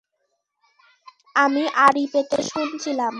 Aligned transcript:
আমি 1.35 1.63
আড়ি 1.77 2.03
পেতে 2.13 2.39
শুনছিলাম। 2.43 3.09